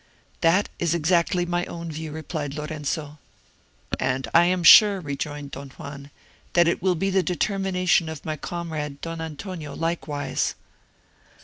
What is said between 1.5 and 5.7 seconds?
own view," replied Lorenzo. "And I am sure," rejoined Don